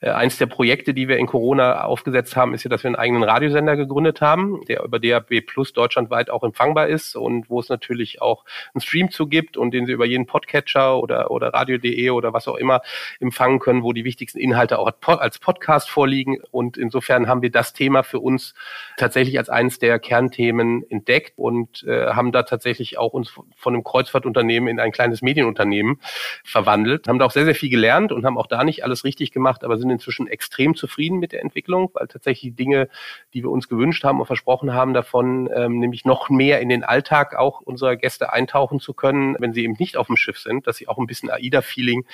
[0.00, 2.96] Äh, eins der Projekte, die wir in Corona aufgesetzt haben, ist ja, dass wir einen
[2.96, 7.68] eigenen Radiosender gegründet haben, der über DAB Plus deutschlandweit auch empfangbar ist und wo es
[7.68, 12.10] natürlich auch einen Stream zu gibt und den Sie über jeden Podcatcher oder, oder radio.de
[12.10, 12.82] oder was auch immer
[13.20, 16.40] empfangen können, wo die wichtigsten Inhalte auch als Podcast vorliegen.
[16.50, 18.54] Und insofern haben wir das Thema für uns
[18.96, 23.84] tatsächlich als eines der Kernthemen entdeckt und äh, haben da tatsächlich auch uns von einem
[23.84, 26.00] Kreuzfahrtunternehmen in ein kleines Medienunternehmen
[26.44, 29.32] verwandelt, haben da auch sehr, sehr viel gelernt und haben auch da nicht alles richtig
[29.32, 32.88] gemacht, aber sind inzwischen extrem zufrieden mit der Entwicklung, weil tatsächlich die Dinge,
[33.34, 36.84] die wir uns gewünscht haben und versprochen haben davon, ähm, nämlich noch mehr in den
[36.84, 40.66] Alltag auch unserer Gäste eintauchen zu können, wenn sie eben nicht auf dem Schiff sind,
[40.66, 42.04] dass sie auch ein bisschen AIDA-Feeling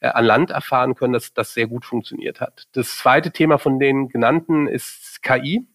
[0.00, 2.64] äh, an Land erfahren können, dass das sehr gut funktioniert hat.
[2.72, 5.66] Das zweite Thema von den genannten ist KI.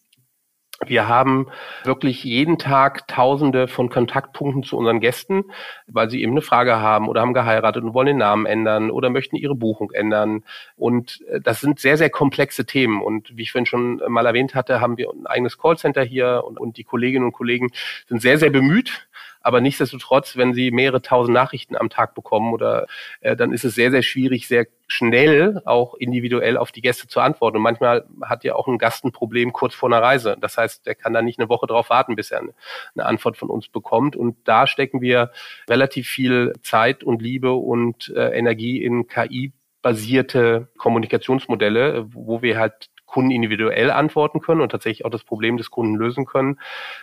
[0.90, 1.48] Wir haben
[1.84, 5.46] wirklich jeden Tag Tausende von Kontaktpunkten zu unseren Gästen,
[5.86, 9.12] weil sie eben eine Frage haben oder haben geheiratet und wollen den Namen ändern oder
[9.12, 10.44] möchten ihre Buchung ändern.
[10.76, 13.02] Und äh, das sind sehr, sehr komplexe Themen.
[13.02, 16.60] Und wie ich vorhin schon mal erwähnt hatte, haben wir ein eigenes Callcenter hier und,
[16.60, 17.70] und die Kolleginnen und Kollegen
[18.08, 19.08] sind sehr, sehr bemüht,
[19.42, 22.88] aber nichtsdestotrotz, wenn Sie mehrere tausend Nachrichten am Tag bekommen oder
[23.22, 27.20] äh, dann ist es sehr, sehr schwierig, sehr schnell auch individuell auf die Gäste zu
[27.22, 27.58] antworten.
[27.58, 30.36] Und manchmal hat ja auch ein Gast ein Problem kurz vor einer Reise.
[30.40, 32.54] Das heißt, der kann da nicht eine Woche drauf warten, bis er eine,
[32.96, 34.16] eine Antwort von uns bekommt.
[34.16, 35.32] Und da stecken wir
[35.70, 42.90] relativ viel Zeit und Liebe und äh, Energie in KI basierte Kommunikationsmodelle, wo wir halt
[43.10, 46.60] Kunden individuell antworten können und tatsächlich auch das Problem des Kunden lösen können,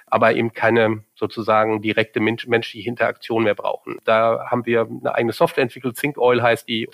[0.07, 3.99] aber eben keine sozusagen direkte menschliche Interaktion mehr brauchen.
[4.05, 6.89] Da haben wir eine eigene Software entwickelt, Think Oil heißt die.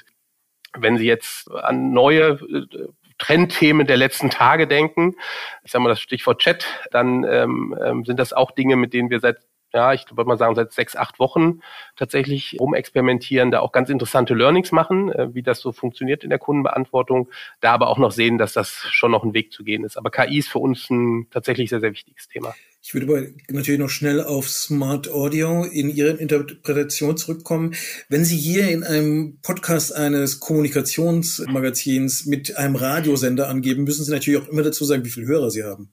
[0.74, 5.14] Wenn Sie jetzt an neue äh, Trendthemen der letzten Tage denken,
[5.62, 9.10] ich sage mal das Stichwort Chat, dann ähm, ähm sind das auch Dinge, mit denen
[9.10, 9.36] wir seit
[9.72, 11.60] ja, ich würde mal sagen, seit sechs, acht Wochen
[11.96, 16.38] tatsächlich rumexperimentieren, da auch ganz interessante Learnings machen, äh, wie das so funktioniert in der
[16.38, 17.28] Kundenbeantwortung,
[17.60, 19.96] da aber auch noch sehen, dass das schon noch ein Weg zu gehen ist.
[19.96, 22.54] Aber KI ist für uns ein tatsächlich sehr, sehr wichtiges Thema.
[22.84, 27.76] Ich würde aber natürlich noch schnell auf Smart Audio in Ihre Interpretation zurückkommen.
[28.08, 34.42] Wenn Sie hier in einem Podcast eines Kommunikationsmagazins mit einem Radiosender angeben, müssen Sie natürlich
[34.42, 35.92] auch immer dazu sagen, wie viele Hörer Sie haben.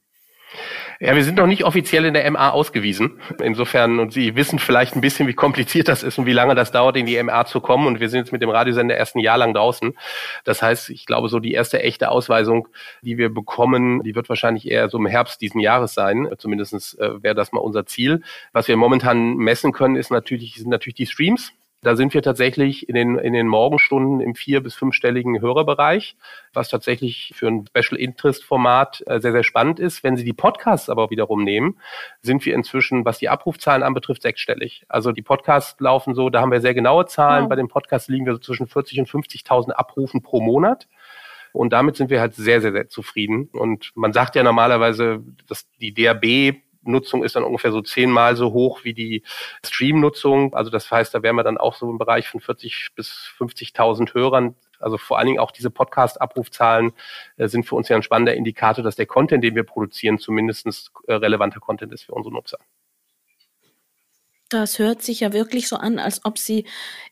[1.00, 3.22] Ja, wir sind noch nicht offiziell in der MA ausgewiesen.
[3.42, 6.72] Insofern, und Sie wissen vielleicht ein bisschen, wie kompliziert das ist und wie lange das
[6.72, 7.88] dauert, in die MA zu kommen.
[7.88, 9.94] Und wir sind jetzt mit dem Radiosender erst ein Jahr lang draußen.
[10.44, 12.68] Das heißt, ich glaube, so die erste echte Ausweisung,
[13.02, 16.28] die wir bekommen, die wird wahrscheinlich eher so im Herbst diesen Jahres sein.
[16.38, 18.22] Zumindest äh, wäre das mal unser Ziel.
[18.52, 21.54] Was wir momentan messen können, ist natürlich, sind natürlich die Streams.
[21.82, 26.18] Da sind wir tatsächlich in den, in den Morgenstunden im vier- bis fünfstelligen Hörerbereich,
[26.54, 30.04] was tatsächlich für ein Special Interest Format äh, sehr, sehr spannend ist.
[30.04, 31.80] Wenn Sie die Podcasts aber wiederum nehmen,
[32.22, 34.84] sind wir inzwischen, was die Abrufzahlen anbetrifft, sechsstellig.
[34.90, 37.44] Also die Podcasts laufen so, da haben wir sehr genaue Zahlen.
[37.44, 37.50] Wow.
[37.50, 40.90] Bei den Podcasts liegen wir so zwischen 40 und 50.000 Abrufen pro Monat.
[41.54, 43.50] Und damit sind wir halt sehr, sehr, sehr zufrieden.
[43.54, 48.54] Und man sagt ja normalerweise, dass die DAB Nutzung ist dann ungefähr so zehnmal so
[48.54, 49.24] hoch wie die
[49.66, 50.54] Stream-Nutzung.
[50.54, 54.14] Also das heißt, da wären wir dann auch so im Bereich von 40 bis 50.000
[54.14, 54.56] Hörern.
[54.80, 56.94] Also vor allen Dingen auch diese Podcast-Abrufzahlen
[57.38, 60.92] äh, sind für uns ja ein spannender Indikator, dass der Content, den wir produzieren, zumindest
[61.08, 62.60] äh, relevanter Content ist für unsere Nutzer.
[64.52, 66.66] Das hört sich ja wirklich so an, als ob Sie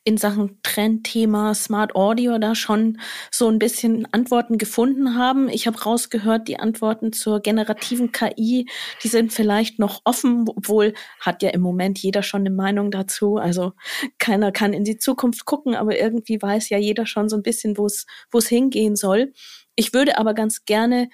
[0.03, 5.47] in Sachen Trendthema Smart Audio da schon so ein bisschen Antworten gefunden haben.
[5.47, 8.67] Ich habe rausgehört, die Antworten zur generativen KI,
[9.03, 13.37] die sind vielleicht noch offen, obwohl hat ja im Moment jeder schon eine Meinung dazu.
[13.37, 13.73] Also
[14.17, 17.77] keiner kann in die Zukunft gucken, aber irgendwie weiß ja jeder schon so ein bisschen,
[17.77, 19.31] wo es hingehen soll.
[19.75, 21.07] Ich würde aber ganz gerne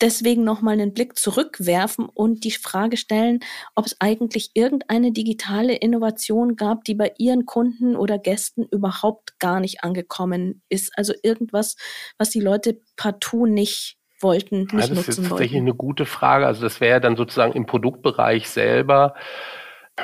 [0.00, 3.40] deswegen nochmal einen Blick zurückwerfen und die Frage stellen,
[3.74, 9.60] ob es eigentlich irgendeine digitale Innovation gab, die bei Ihren Kunden oder Gästen überhaupt gar
[9.60, 10.92] nicht angekommen ist.
[10.96, 11.76] Also irgendwas,
[12.18, 15.66] was die Leute partout nicht wollten, nicht das nutzen ist tatsächlich wollten.
[15.66, 16.46] eine gute Frage.
[16.46, 19.14] Also das wäre dann sozusagen im Produktbereich selber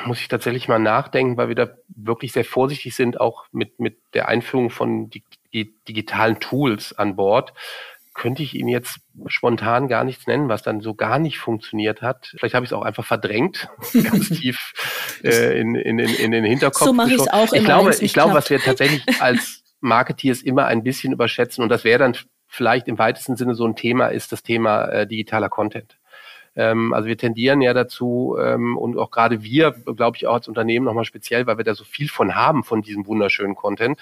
[0.05, 3.99] muss ich tatsächlich mal nachdenken, weil wir da wirklich sehr vorsichtig sind, auch mit, mit
[4.13, 7.53] der Einführung von die, die digitalen Tools an Bord
[8.17, 12.33] könnte ich Ihnen jetzt spontan gar nichts nennen, was dann so gar nicht funktioniert hat.
[12.37, 14.73] Vielleicht habe ich es auch einfach verdrängt, ganz tief
[15.23, 16.83] äh, in, in, in, in den Hinterkopf.
[16.83, 17.53] So mache ich es auch.
[17.53, 21.83] Ich glaube, ich glaube, was wir tatsächlich als Marketeers immer ein bisschen überschätzen und das
[21.83, 25.97] wäre dann vielleicht im weitesten Sinne so ein Thema, ist das Thema äh, digitaler Content.
[26.57, 30.47] Ähm, also wir tendieren ja dazu ähm, und auch gerade wir, glaube ich, auch als
[30.47, 33.99] Unternehmen nochmal speziell, weil wir da so viel von haben, von diesem wunderschönen Content,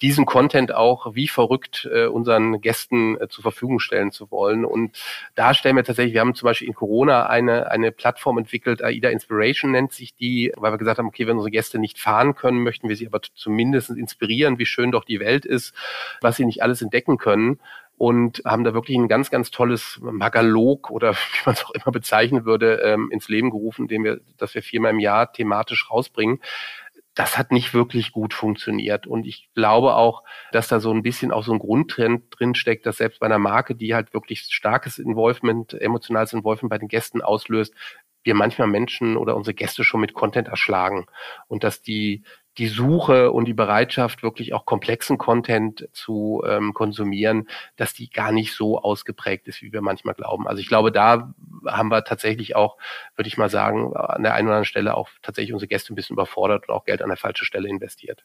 [0.00, 4.64] diesen Content auch wie verrückt äh, unseren Gästen äh, zur Verfügung stellen zu wollen.
[4.64, 4.96] Und
[5.34, 9.10] da stellen wir tatsächlich, wir haben zum Beispiel in Corona eine, eine Plattform entwickelt, AIDA
[9.10, 12.62] Inspiration nennt sich die, weil wir gesagt haben, okay, wenn unsere Gäste nicht fahren können,
[12.62, 15.74] möchten wir sie aber zumindest inspirieren, wie schön doch die Welt ist,
[16.20, 17.58] was sie nicht alles entdecken können
[17.98, 21.92] und haben da wirklich ein ganz, ganz tolles Magalog oder wie man es auch immer
[21.92, 26.40] bezeichnen würde, ähm, ins Leben gerufen, den wir, dass wir viermal im Jahr thematisch rausbringen.
[27.14, 29.06] Das hat nicht wirklich gut funktioniert.
[29.06, 32.84] Und ich glaube auch, dass da so ein bisschen auch so ein Grundtrend drin steckt,
[32.84, 37.22] dass selbst bei einer Marke, die halt wirklich starkes Involvement, emotionales Involvement bei den Gästen
[37.22, 37.74] auslöst,
[38.22, 41.06] wir manchmal Menschen oder unsere Gäste schon mit Content erschlagen
[41.46, 42.24] und dass die
[42.58, 48.32] die Suche und die Bereitschaft, wirklich auch komplexen Content zu ähm, konsumieren, dass die gar
[48.32, 50.48] nicht so ausgeprägt ist, wie wir manchmal glauben.
[50.48, 51.34] Also ich glaube, da
[51.66, 52.78] haben wir tatsächlich auch,
[53.14, 55.96] würde ich mal sagen, an der einen oder anderen Stelle auch tatsächlich unsere Gäste ein
[55.96, 58.24] bisschen überfordert und auch Geld an der falschen Stelle investiert.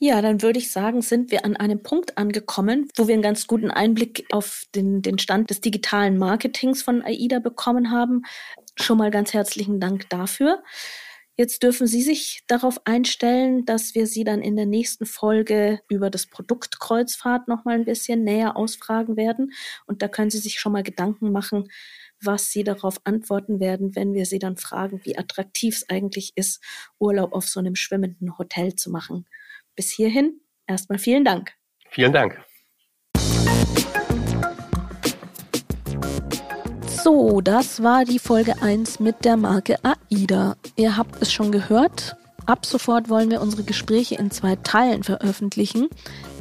[0.00, 3.48] Ja, dann würde ich sagen, sind wir an einem Punkt angekommen, wo wir einen ganz
[3.48, 8.22] guten Einblick auf den, den Stand des digitalen Marketings von AIDA bekommen haben.
[8.76, 10.62] Schon mal ganz herzlichen Dank dafür.
[11.40, 16.10] Jetzt dürfen Sie sich darauf einstellen, dass wir Sie dann in der nächsten Folge über
[16.10, 19.52] das Produkt Kreuzfahrt noch mal ein bisschen näher ausfragen werden.
[19.86, 21.70] Und da können Sie sich schon mal Gedanken machen,
[22.20, 26.60] was Sie darauf antworten werden, wenn wir Sie dann fragen, wie attraktiv es eigentlich ist,
[26.98, 29.28] Urlaub auf so einem schwimmenden Hotel zu machen.
[29.76, 31.52] Bis hierhin erstmal vielen Dank.
[31.88, 32.44] Vielen Dank.
[37.08, 40.56] So, das war die Folge 1 mit der Marke AIDA.
[40.76, 42.16] Ihr habt es schon gehört.
[42.44, 45.88] Ab sofort wollen wir unsere Gespräche in zwei Teilen veröffentlichen.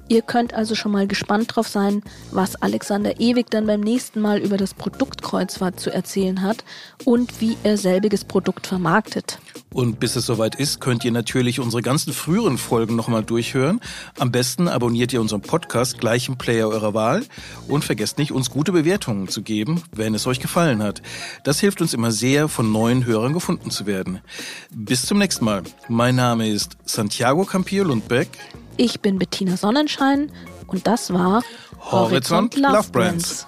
[0.09, 4.39] Ihr könnt also schon mal gespannt drauf sein, was Alexander Ewig dann beim nächsten Mal
[4.39, 6.63] über das Produkt Kreuzfahrt zu erzählen hat
[7.03, 9.39] und wie er selbiges Produkt vermarktet.
[9.73, 13.81] Und bis es soweit ist, könnt ihr natürlich unsere ganzen früheren Folgen nochmal durchhören.
[14.17, 17.23] Am besten abonniert ihr unseren Podcast gleich im Player eurer Wahl
[17.67, 21.01] und vergesst nicht, uns gute Bewertungen zu geben, wenn es euch gefallen hat.
[21.43, 24.21] Das hilft uns immer sehr, von neuen Hörern gefunden zu werden.
[24.71, 25.63] Bis zum nächsten Mal.
[25.89, 28.29] Mein Name ist Santiago Campillo Lundbeck.
[28.77, 30.31] Ich bin Bettina Sonnenschein
[30.67, 31.41] und das war
[31.79, 32.91] Horizont, Horizont Love Brands.
[32.91, 33.47] Brands.